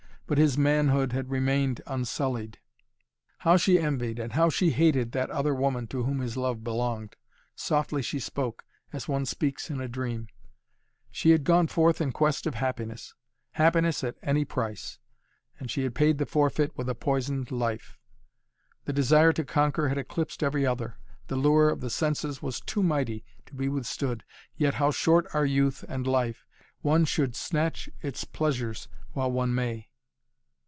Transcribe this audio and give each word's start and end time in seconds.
But 0.27 0.37
his 0.37 0.57
manhood 0.57 1.11
had 1.11 1.29
remained 1.29 1.81
unsullied. 1.87 2.57
How 3.39 3.57
she 3.57 3.77
envied 3.77 4.17
and 4.17 4.31
how 4.31 4.47
she 4.47 4.69
hated 4.69 5.11
that 5.11 5.29
other 5.29 5.53
woman 5.53 5.87
to 5.87 6.03
whom 6.03 6.19
his 6.21 6.37
love 6.37 6.63
belonged. 6.63 7.17
Softly 7.53 8.01
she 8.01 8.17
spoke, 8.17 8.63
as 8.93 9.09
one 9.09 9.25
speaks 9.25 9.69
in 9.69 9.81
a 9.81 9.89
dream. 9.89 10.29
She 11.11 11.31
had 11.31 11.43
gone 11.43 11.67
forth 11.67 11.99
in 11.99 12.13
quest 12.13 12.47
of 12.47 12.55
happiness 12.55 13.13
happiness 13.55 14.05
at 14.05 14.15
any 14.23 14.45
price. 14.45 14.99
And 15.59 15.69
she 15.69 15.83
had 15.83 15.93
paid 15.93 16.17
the 16.17 16.25
forfeit 16.25 16.77
with 16.77 16.87
a 16.87 16.95
poisoned 16.95 17.51
life. 17.51 17.99
The 18.85 18.93
desire 18.93 19.33
to 19.33 19.43
conquer 19.43 19.89
had 19.89 19.97
eclipsed 19.97 20.41
every 20.43 20.65
other. 20.65 20.95
The 21.27 21.35
lure 21.35 21.69
of 21.69 21.81
the 21.81 21.89
senses 21.89 22.41
was 22.41 22.61
too 22.61 22.83
mighty 22.83 23.25
to 23.47 23.53
be 23.53 23.67
withstood. 23.67 24.23
Yet 24.55 24.75
how 24.75 24.91
short 24.91 25.27
are 25.33 25.45
youth 25.45 25.83
and 25.89 26.07
life! 26.07 26.47
One 26.79 27.03
should 27.03 27.35
snatch 27.35 27.89
its 28.01 28.23
pleasures 28.23 28.87
while 29.11 29.29
one 29.29 29.53
may. 29.53 29.89